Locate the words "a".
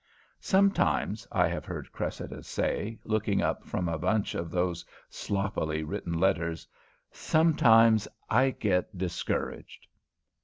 3.87-3.99